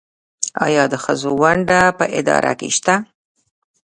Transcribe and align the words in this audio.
آیا 0.65 0.83
د 0.89 0.93
ښځو 1.03 1.29
ونډه 1.41 1.79
په 1.97 2.05
اداره 2.19 2.51
کې 2.59 2.69
شته؟ 2.77 2.95